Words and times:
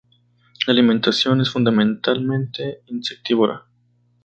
La 0.65 0.73
alimentación 0.73 1.41
es 1.41 1.51
fundamentalmente 1.51 2.81
insectívora. 2.87 3.67